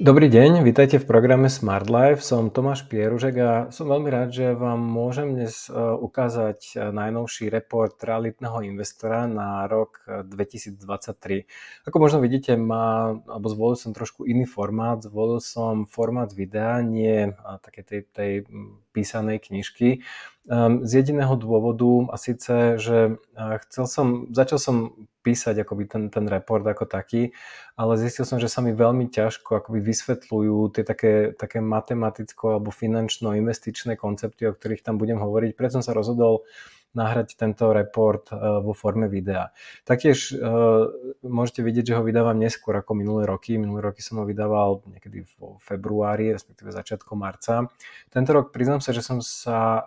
[0.00, 2.24] Dobrý deň, vítajte v programe Smart Life.
[2.24, 7.52] Som Tomáš Pieružek a som veľmi rád, že vám môžem dnes e, ukázať e, najnovší
[7.52, 10.80] report realitného investora na rok 2023.
[10.80, 11.44] E,
[11.84, 15.04] Ako možno vidíte, má, alebo zvolil som trošku iný formát.
[15.04, 18.32] Zvolil som formát videa, nie také tej, tej
[18.96, 20.00] písanej knižky.
[20.80, 23.20] Z jediného dôvodu a síce, že
[23.68, 24.76] chcel som, začal som
[25.20, 27.32] písať akoby ten, ten report ako taký,
[27.76, 32.72] ale zistil som, že sa mi veľmi ťažko akoby vysvetľujú tie také, také matematicko alebo
[32.72, 35.56] finančno-investičné koncepty, o ktorých tam budem hovoriť.
[35.56, 36.44] Preto som sa rozhodol
[36.90, 39.54] nahrať tento report vo forme videa.
[39.86, 40.34] Taktiež
[41.22, 43.54] môžete vidieť, že ho vydávam neskôr ako minulé roky.
[43.58, 45.32] Minulé roky som ho vydával niekedy v
[45.62, 47.70] februári, respektíve začiatkom marca.
[48.10, 49.86] Tento rok priznám sa, že som sa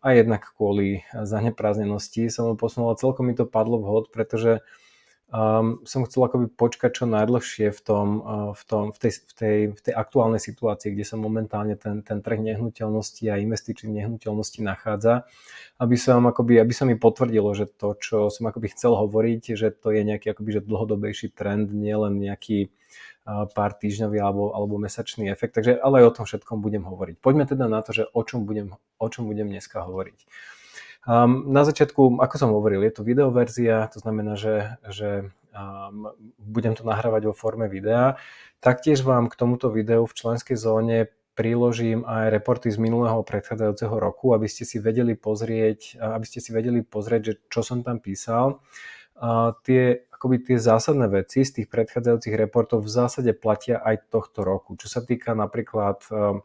[0.00, 4.64] aj jednak kvôli zaneprázdnenosti som ho posunul, celkom mi to padlo vhod, pretože
[5.28, 9.32] um, som chcel akoby počkať čo najdlhšie v, tom, uh, v, tom, v, tej, v,
[9.36, 14.64] tej, v tej aktuálnej situácii, kde sa momentálne ten, ten trh nehnuteľnosti a investičných nehnuteľností
[14.64, 15.28] nachádza,
[15.76, 19.68] aby som, akoby, aby sa mi potvrdilo, že to, čo som akoby chcel hovoriť, že
[19.70, 22.72] to je nejaký akoby, že dlhodobejší trend, nielen nejaký
[23.28, 25.60] uh, pár týždňový alebo, alebo mesačný efekt.
[25.60, 27.20] Takže ale aj o tom všetkom budem hovoriť.
[27.20, 30.18] Poďme teda na to, že o čom budem, o čom budem dneska hovoriť.
[31.08, 36.76] Um, na začiatku, ako som hovoril, je to videoverzia, to znamená, že, že um, budem
[36.76, 38.20] to nahrávať vo forme videa.
[38.60, 44.34] Taktiež vám k tomuto videu v členskej zóne priložím aj reporty z minulého predchádzajúceho roku,
[44.34, 48.58] aby ste si vedeli pozrieť, aby ste si vedeli pozrieť, že čo som tam písal.
[49.66, 49.82] Tie,
[50.14, 54.78] akoby tie zásadné veci z tých predchádzajúcich reportov v zásade platia aj tohto roku.
[54.78, 56.38] Čo sa týka napríklad uh,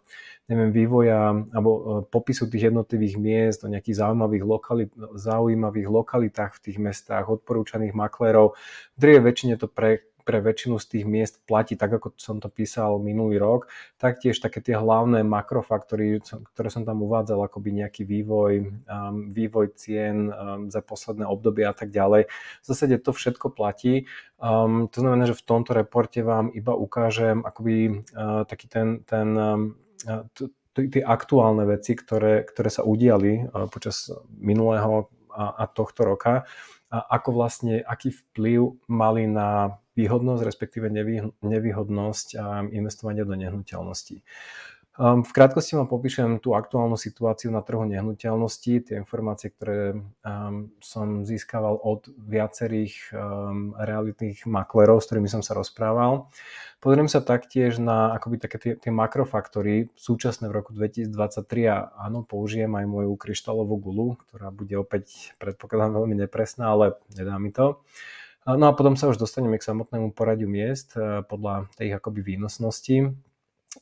[0.51, 6.61] neviem, vývoja alebo e, popisu tých jednotlivých miest o nejakých zaujímavých, lokalit, zaujímavých lokalitách v
[6.67, 8.59] tých mestách, odporúčaných maklérov.
[8.95, 12.47] V drvie väčšine to pre, pre väčšinu z tých miest platí, tak ako som to
[12.47, 13.67] písal minulý rok.
[13.99, 18.53] Taktiež také tie hlavné makrofaktory, ktoré som tam uvádzal, akoby nejaký vývoj,
[18.87, 22.31] um, vývoj cien um, za posledné obdobie a tak ďalej.
[22.63, 24.07] V zásade to všetko platí.
[24.39, 29.27] Um, to znamená, že v tomto reporte vám iba ukážem akoby uh, taký ten, ten
[29.35, 29.75] um,
[30.73, 34.09] tie aktuálne veci, ktoré, ktoré sa udiali počas
[34.41, 36.49] minulého a, a tohto roka
[36.93, 40.93] ako vlastne, aký vplyv mali na výhodnosť, respektíve
[41.41, 42.27] nevýhodnosť
[42.69, 44.21] investovania do nehnuteľností.
[44.93, 50.69] Um, v krátkosti vám popíšem tú aktuálnu situáciu na trhu nehnuteľností, tie informácie, ktoré um,
[50.77, 56.29] som získaval od viacerých um, realitných maklerov, s ktorými som sa rozprával.
[56.77, 61.09] Pozriem sa taktiež na akoby také tie, tie makrofaktory súčasné v roku 2023
[61.73, 67.41] a áno, použijem aj moju kryštálovú gulu, ktorá bude opäť predpokladám veľmi nepresná, ale nedá
[67.41, 67.81] mi to.
[68.45, 73.17] No a potom sa už dostaneme k samotnému poradiu miest eh, podľa tej akoby výnosnosti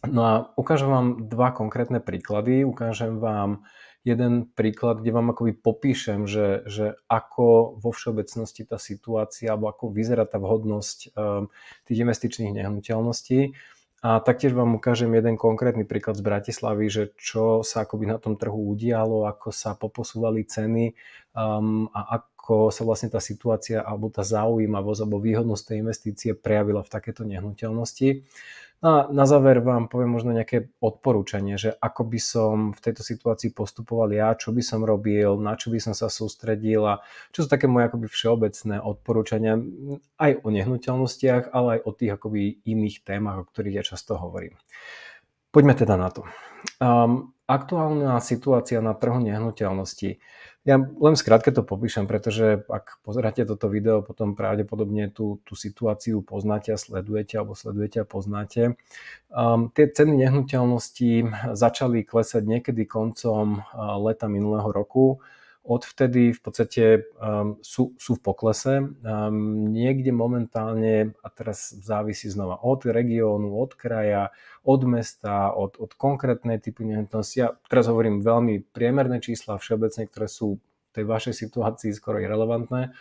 [0.01, 2.65] No a ukážem vám dva konkrétne príklady.
[2.65, 3.61] Ukážem vám
[4.01, 9.93] jeden príklad, kde vám akoby popíšem, že, že ako vo všeobecnosti tá situácia, alebo ako
[9.93, 11.53] vyzerá tá vhodnosť um,
[11.85, 13.53] tých investičných nehnuteľností.
[14.01, 18.33] A taktiež vám ukážem jeden konkrétny príklad z Bratislavy, že čo sa akoby na tom
[18.33, 20.97] trhu udialo, ako sa poposúvali ceny
[21.37, 26.81] um, a ako sa vlastne tá situácia alebo tá zaujímavosť alebo výhodnosť tej investície prejavila
[26.81, 28.25] v takéto nehnuteľnosti.
[28.81, 33.53] A na záver vám poviem možno nejaké odporúčanie, že ako by som v tejto situácii
[33.53, 36.97] postupoval ja, čo by som robil, na čo by som sa sústredil a
[37.29, 39.61] čo sú také moje akoby všeobecné odporúčania
[40.17, 44.57] aj o nehnuteľnostiach, ale aj o tých akoby iných témach, o ktorých ja často hovorím.
[45.53, 46.25] Poďme teda na to.
[46.81, 50.23] Um, aktuálna situácia na trhu nehnuteľností.
[50.61, 56.21] Ja len skrátke to popíšem, pretože ak pozeráte toto video, potom pravdepodobne tú, tú situáciu
[56.21, 58.77] poznáte a sledujete, alebo sledujete a poznáte.
[59.33, 61.25] Um, tie ceny nehnuteľností
[61.57, 65.17] začali klesať niekedy koncom uh, leta minulého roku.
[65.61, 66.83] Odvtedy v podstate
[67.21, 68.81] um, sú, sú v poklese.
[68.81, 74.33] Um, niekde momentálne, a teraz závisí znova od regiónu, od kraja,
[74.65, 77.37] od mesta, od, od konkrétnej typy nehnuteľnosti.
[77.37, 82.91] Ja teraz hovorím veľmi priemerné čísla všeobecne, ktoré sú v tej vašej situácii skoro irrelevantné,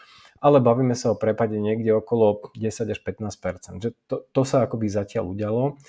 [0.41, 4.89] ale bavíme sa o prepade niekde okolo 10 až 15% že to, to sa akoby
[4.89, 5.81] zatiaľ udialo.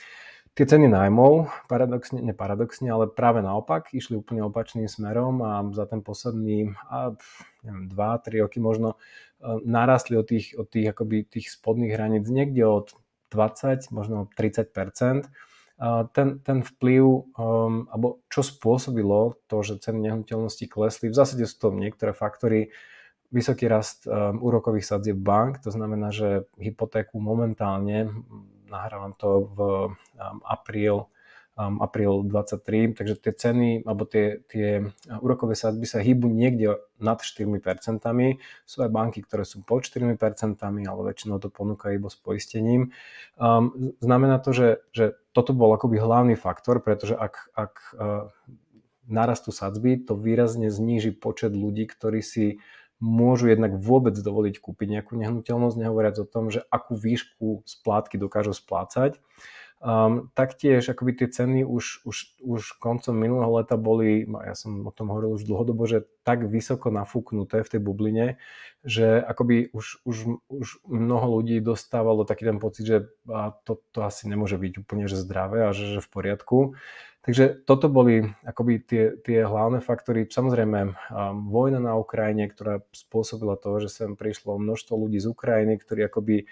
[0.52, 6.04] Tie ceny nájmov, paradoxne, neparadoxne, ale práve naopak, išli úplne opačným smerom a za ten
[6.04, 7.16] posledný, a,
[7.64, 9.00] neviem, 2-3 roky možno
[9.40, 12.92] e, narastli od tých, od tých, akoby tých spodných hraníc niekde od
[13.32, 14.76] 20, možno 30
[16.14, 21.58] ten, ten vplyv, um, alebo čo spôsobilo to, že ceny nehnuteľnosti klesli, v zásade sú
[21.58, 22.70] to niektoré faktory,
[23.34, 28.14] vysoký rast um, úrokových sadzieb bank, to znamená, že hypotéku momentálne
[28.72, 29.58] nahrávam to v
[30.48, 31.12] apríl
[31.58, 34.88] um, apríl 23, takže tie ceny alebo tie, tie
[35.20, 37.52] úrokové sadzby sa hýbu niekde nad 4%.
[38.66, 40.08] Sú aj banky, ktoré sú pod 4%,
[40.64, 42.96] ale väčšinou to ponúka iba s poistením.
[43.36, 48.32] Um, znamená to, že, že toto bol akoby hlavný faktor, pretože ak, ak uh,
[49.12, 52.64] narastú sadzby, to výrazne zníži počet ľudí, ktorí si
[53.02, 58.54] môžu jednak vôbec dovoliť kúpiť nejakú nehnuteľnosť, nehovoriac o tom, že akú výšku splátky dokážu
[58.54, 59.18] splácať.
[59.82, 64.94] Um, taktiež akoby tie ceny už, už, už koncom minulého leta boli, ja som o
[64.94, 68.38] tom hovoril už dlhodobo, že tak vysoko nafúknuté v tej bubline,
[68.86, 72.98] že akoby už, už, už mnoho ľudí dostávalo taký ten pocit, že
[73.66, 76.78] to, to asi nemôže byť úplne že zdravé a že, že v poriadku.
[77.26, 80.30] Takže toto boli akoby tie, tie hlavné faktory.
[80.30, 80.94] Samozrejme, um,
[81.50, 86.46] vojna na Ukrajine, ktorá spôsobila to, že sem prišlo množstvo ľudí z Ukrajiny, ktorí akoby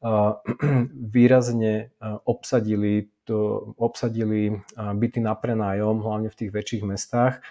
[1.16, 1.92] výrazne
[2.24, 7.44] obsadili, to, obsadili byty na prenájom, hlavne v tých väčších mestách.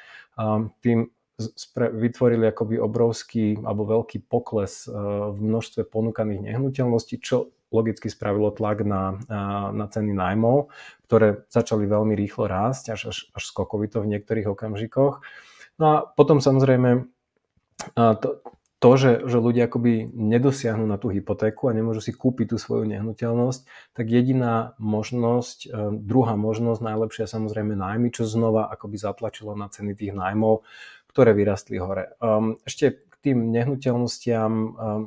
[0.81, 1.09] Tým
[1.77, 4.91] vytvorili akoby obrovský alebo veľký pokles
[5.31, 9.21] v množstve ponúkaných nehnuteľností, čo logicky spravilo tlak na,
[9.71, 10.73] na ceny nájmov,
[11.05, 15.21] ktoré začali veľmi rýchlo rásť, až, až, až skokovito v niektorých okamžikoch.
[15.79, 17.07] No a potom samozrejme
[17.95, 18.43] to,
[18.79, 22.87] to, že, že ľudia akoby nedosiahnu na tú hypotéku a nemôžu si kúpiť tú svoju
[22.87, 29.67] nehnuteľnosť, tak jediná možnosť, e, druhá možnosť, najlepšia samozrejme nájmy, čo znova akoby zatlačilo na
[29.67, 30.63] ceny tých nájmov,
[31.11, 32.15] ktoré vyrastli hore.
[32.23, 35.03] Ehm, ešte k tým nehnuteľnostiam, ehm,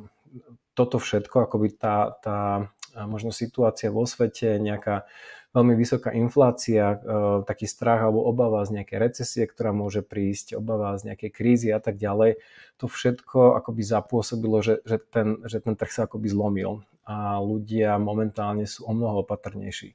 [0.77, 2.69] toto všetko, akoby tá, tá
[3.05, 5.09] možno situácia vo svete, nejaká
[5.53, 10.97] veľmi vysoká inflácia, e, taký strach alebo obava z nejakej recesie, ktorá môže prísť, obava
[10.97, 12.41] z nejakej krízy a tak ďalej,
[12.81, 18.01] to všetko akoby zapôsobilo, že, že, ten, že ten trh sa akoby zlomil a ľudia
[18.01, 19.93] momentálne sú o mnoho opatrnejší.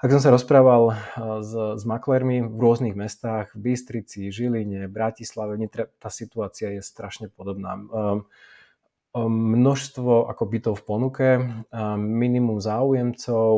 [0.00, 0.94] Ak som sa rozprával e,
[1.42, 5.60] s, s maklérmi v rôznych mestách, v Bystrici, Žiline, Bratislave,
[5.98, 7.74] tá situácia je strašne podobná.
[7.74, 8.24] Um,
[9.14, 11.28] množstvo ako bytov v ponuke,
[11.98, 13.52] minimum záujemcov,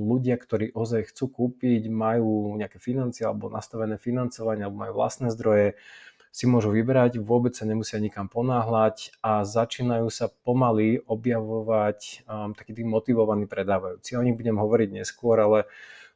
[0.00, 5.76] ľudia, ktorí ozaj chcú kúpiť, majú nejaké financie alebo nastavené financovanie alebo majú vlastné zdroje,
[6.30, 12.70] si môžu vyberať, vôbec sa nemusia nikam ponáhľať a začínajú sa pomaly objavovať um, takí
[12.70, 14.14] tí motivovaní predávajúci.
[14.14, 15.66] O nich budem hovoriť neskôr, ale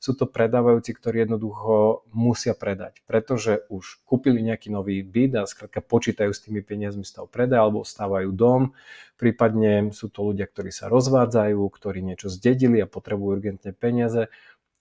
[0.05, 5.81] sú to predávajúci, ktorí jednoducho musia predať, pretože už kúpili nejaký nový byt a skrátka
[5.81, 8.77] počítajú s tými peniazmi z toho predaja alebo stávajú dom,
[9.17, 14.29] prípadne sú to ľudia, ktorí sa rozvádzajú, ktorí niečo zdedili a potrebujú urgentne peniaze.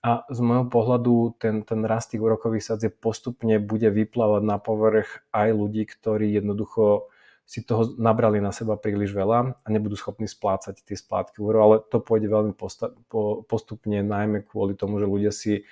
[0.04, 5.24] A z môjho pohľadu ten, ten rast tých úrokových sadzieb postupne bude vyplávať na povrch
[5.32, 7.08] aj ľudí, ktorí jednoducho
[7.44, 11.76] si toho nabrali na seba príliš veľa a nebudú schopní splácať tie splátky úverov, ale
[11.92, 15.68] to pôjde veľmi posta- po, postupne, najmä kvôli tomu, že ľudia si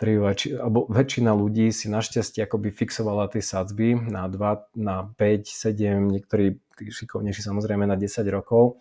[0.00, 6.12] väčši, alebo väčšina ľudí si našťastie akoby fixovala tie sadzby na 2, na 5, 7,
[6.12, 8.76] niektorí tí šikovnejší samozrejme na 10 rokov,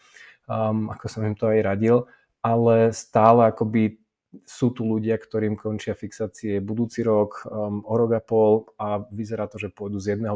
[0.48, 2.12] um, ako som im to aj radil,
[2.44, 3.96] ale stále akoby
[4.44, 9.48] sú tu ľudia, ktorým končia fixácie budúci rok, um, o rok a pol a vyzerá
[9.48, 10.28] to, že pôjdu z 1%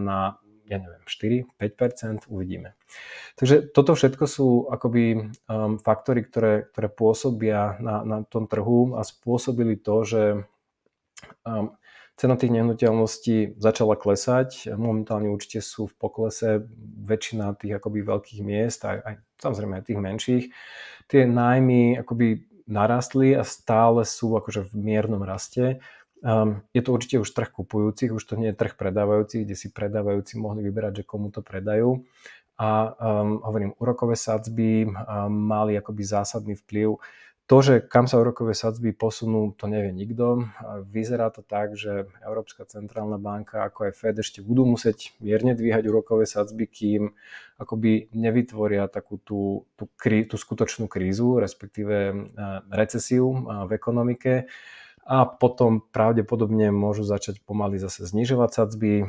[0.00, 2.74] na ja neviem, 4-5%, uvidíme.
[3.38, 9.06] Takže toto všetko sú akoby um, faktory, ktoré, ktoré pôsobia na, na tom trhu a
[9.06, 10.22] spôsobili to, že
[11.46, 11.74] um,
[12.16, 14.72] cena tých nehnuteľností začala klesať.
[14.74, 16.64] Momentálne určite sú v poklese
[17.04, 20.44] väčšina tých akoby veľkých miest, aj, aj samozrejme aj tých menších.
[21.06, 25.78] Tie nájmy akoby narastli a stále sú akože v miernom raste.
[26.24, 29.68] Um, je to určite už trh kupujúcich, už to nie je trh predávajúcich, kde si
[29.68, 32.04] predávajúci mohli vyberať, že komu to predajú.
[32.56, 34.94] A um, hovorím, úrokové sadzby um,
[35.28, 36.96] mali akoby zásadný vplyv.
[37.46, 40.50] To, že kam sa úrokové sadzby posunú, to nevie nikto.
[40.90, 45.86] Vyzerá to tak, že Európska centrálna banka ako aj Fed ešte budú musieť mierne dvíhať
[45.86, 47.14] úrokové sadzby, kým
[47.54, 52.26] akoby nevytvoria takú tú, tú, tú skutočnú krízu, respektíve
[52.66, 54.50] recesiu v ekonomike
[55.06, 59.06] a potom pravdepodobne môžu začať pomaly zase znižovať sadzby,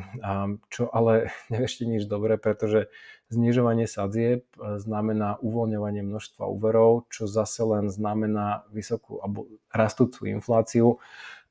[0.70, 2.86] čo ale nevešte nič dobré, pretože
[3.34, 11.02] znižovanie sadzieb znamená uvoľňovanie množstva úverov, čo zase len znamená vysokú alebo rastúcu infláciu.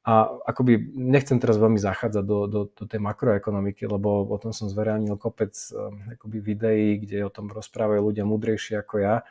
[0.07, 4.71] A akoby nechcem teraz veľmi zachádzať do, do, do tej makroekonomiky, lebo o tom som
[4.71, 5.75] zverejnil kopec e,
[6.15, 9.27] akoby videí, kde o tom rozprávajú ľudia múdrejší ako ja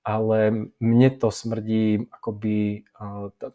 [0.00, 2.88] ale mne to smrdí akoby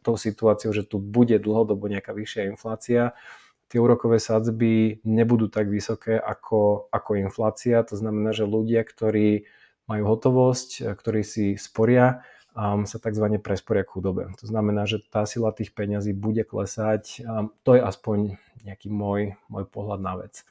[0.06, 3.18] tou situáciou, že tu bude dlhodobo nejaká vyššia inflácia.
[3.66, 7.82] Tie úrokové sadzby nebudú tak vysoké ako, ako inflácia.
[7.82, 9.50] To znamená, že ľudia, ktorí
[9.90, 12.22] majú hotovosť, ktorí si sporia,
[12.56, 13.26] um, sa tzv.
[13.42, 14.32] presporia k chudobe.
[14.40, 17.22] To znamená, že tá sila tých peňazí bude klesať.
[17.22, 20.42] Um, to je aspoň nejaký môj, môj pohľad na vec.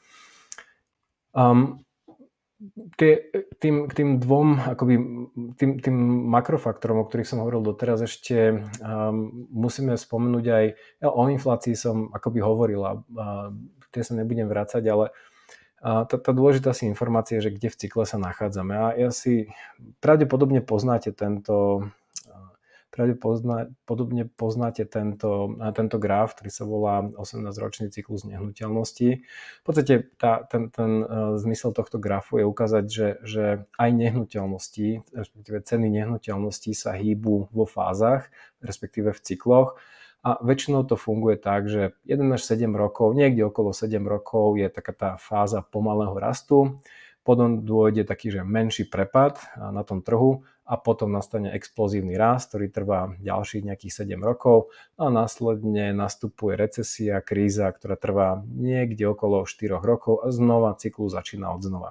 [1.35, 1.83] Um,
[2.97, 4.95] tie, tým, tým dvom, akoby,
[5.59, 5.97] tým, tým
[6.31, 10.65] makrofaktorom, o ktorých som hovoril doteraz, ešte um, musíme spomenúť aj,
[11.03, 13.51] ja, o inflácii som akoby hovorila, uh,
[13.91, 15.15] tie sa nebudem vrácať, ale
[15.85, 18.73] a tá, tá dôležitá si informácia, že kde v cykle sa nachádzame.
[18.73, 19.53] A ja si
[20.01, 21.85] pravdepodobne poznáte tento
[22.95, 29.09] pravdepodobne poznáte tento, tento graf, ktorý sa volá 18-ročný cyklus nehnuteľností.
[29.27, 35.11] V podstate tá, ten, ten uh, zmysel tohto grafu je ukázať, že, že aj nehnuteľnosti,
[35.11, 38.31] respektíve ceny nehnuteľností sa hýbu vo fázach,
[38.63, 39.75] respektíve v cykloch.
[40.23, 44.71] A väčšinou to funguje tak, že 1 až 7 rokov, niekde okolo 7 rokov je
[44.71, 46.79] taká tá fáza pomalého rastu,
[47.27, 52.73] potom dôjde taký, že menší prepad na tom trhu a potom nastane explozívny rast, ktorý
[52.73, 59.77] trvá ďalších nejakých 7 rokov a následne nastupuje recesia, kríza, ktorá trvá niekde okolo 4
[59.85, 61.91] rokov a znova cyklus začína od znova.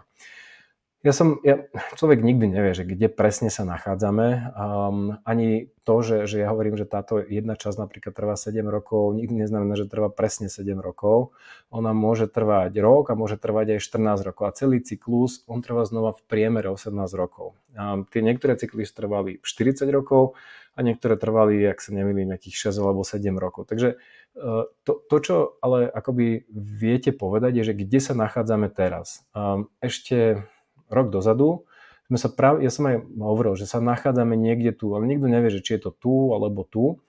[1.03, 1.67] Ja som, ja,
[1.99, 4.55] človek nikdy nevie, že kde presne sa nachádzame.
[4.55, 9.11] Um, ani to, že, že ja hovorím, že táto jedna časť napríklad trvá 7 rokov,
[9.11, 11.35] nikdy neznamená, že trvá presne 7 rokov.
[11.75, 14.43] Ona môže trvať rok a môže trvať aj 14 rokov.
[14.47, 17.59] A celý cyklus, on trvá znova v priemere 18 rokov.
[17.75, 20.39] Um, tie niektoré cykly trvali 40 rokov
[20.71, 23.67] a niektoré trvali, ak sa nemýlim, nejakých 6 alebo 7 rokov.
[23.67, 23.99] Takže
[24.39, 29.27] uh, to, to, čo ale akoby viete povedať, je, že kde sa nachádzame teraz.
[29.35, 30.47] Um, ešte
[30.89, 31.67] rok dozadu,
[32.11, 35.49] sme sa práve, ja som aj hovoril, že sa nachádzame niekde tu, ale nikto nevie,
[35.49, 36.99] že či je to tu alebo tu.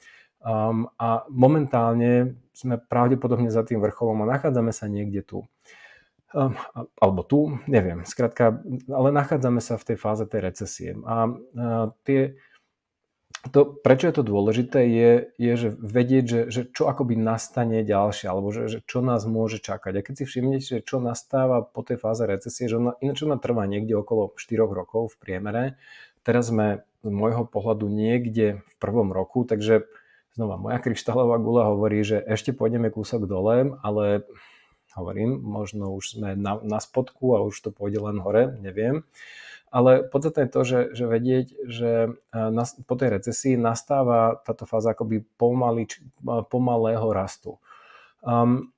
[0.44, 5.38] Um, a momentálne sme pravdepodobne za tým vrcholom a nachádzame sa niekde tu.
[6.30, 6.54] Um,
[7.00, 10.90] alebo tu, neviem, skrátka, ale nachádzame sa v tej fáze tej recesie.
[11.04, 12.38] A uh, tie,
[13.52, 18.30] to, prečo je to dôležité, je, je že vedieť, že, že čo akoby nastane ďalšie,
[18.30, 20.00] alebo že, že čo nás môže čakať.
[20.00, 23.36] A keď si všimnete, že čo nastáva po tej fáze recesie, že ona, ináč ona
[23.36, 25.62] trvá niekde okolo 4 rokov v priemere,
[26.24, 29.84] teraz sme z môjho pohľadu niekde v prvom roku, takže
[30.32, 34.24] znova, moja kryštálová gula hovorí, že ešte pôjdeme kúsok dole, ale
[34.96, 39.04] hovorím, možno už sme na, na spodku a už to pôjde len hore, neviem
[39.74, 41.90] ale podstatné je to, že, že vedieť, že
[42.30, 47.58] e, po tej recesii nastáva táto fáza akoby pomaly, e, pomalého rastu.
[48.22, 48.70] Um,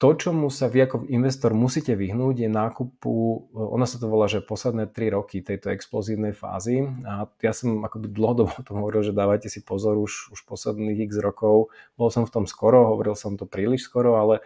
[0.00, 4.26] to, čomu sa vy ako investor musíte vyhnúť, je nákupu, e, ono sa to volá,
[4.26, 6.82] že posledné 3 roky tejto explozívnej fázy.
[7.06, 11.06] A ja som akoby dlhodobo o tom hovoril, že dávajte si pozor už, už posledných
[11.06, 11.70] x rokov.
[11.94, 14.42] Bol som v tom skoro, hovoril som to príliš skoro, ale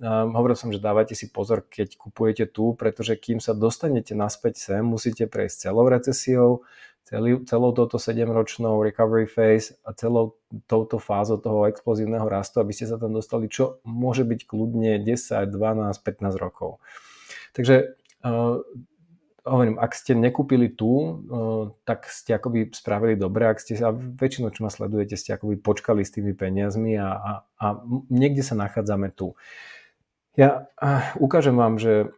[0.00, 4.56] Um, hovoril som, že dávajte si pozor, keď kupujete tu, pretože kým sa dostanete naspäť
[4.56, 6.64] sem, musíte prejsť celou recesiou,
[7.04, 12.86] celý, celou touto 7-ročnou recovery phase a celou touto fázou toho explozívneho rastu, aby ste
[12.86, 16.78] sa tam dostali, čo môže byť kľudne 10, 12, 15 rokov.
[17.52, 18.62] Takže uh,
[19.44, 24.54] hovorím, ak ste nekúpili tu, uh, tak ste akoby spravili dobre, ak ste sa, väčšinou,
[24.54, 27.66] čo ma sledujete, ste akoby počkali s tými peniazmi a, a, a
[28.06, 29.34] niekde sa nachádzame tu.
[30.38, 30.70] Ja
[31.18, 32.12] ukážem vám, že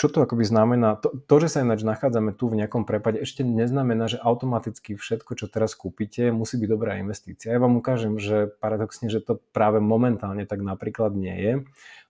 [0.00, 0.96] čo to akoby znamená.
[1.02, 5.36] To, to, že sa ináč nachádzame tu v nejakom prepade, ešte neznamená, že automaticky všetko,
[5.36, 7.52] čo teraz kúpite, musí byť dobrá investícia.
[7.52, 11.52] Ja vám ukážem, že paradoxne, že to práve momentálne tak napríklad nie je.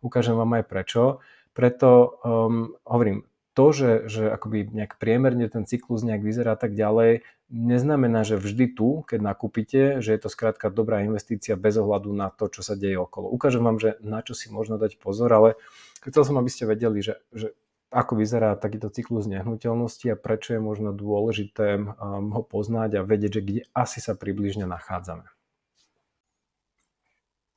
[0.05, 1.03] Ukážem vám aj prečo.
[1.51, 3.27] Preto um, hovorím,
[3.59, 8.71] to, že, že akoby nejak priemerne ten cyklus nejak vyzerá tak ďalej, neznamená, že vždy
[8.71, 12.79] tu, keď nakúpite, že je to skrátka dobrá investícia bez ohľadu na to, čo sa
[12.79, 13.27] deje okolo.
[13.27, 15.59] Ukážem vám, že na čo si možno dať pozor, ale
[16.07, 17.51] chcel som, aby ste vedeli, že, že
[17.91, 23.41] ako vyzerá takýto cyklus nehnuteľnosti a prečo je možno dôležité um, ho poznať a vedieť,
[23.41, 25.27] že kde asi sa približne nachádzame.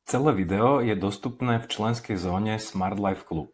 [0.09, 3.53] Celé video je dostupné v členskej zóne Smart Life Club.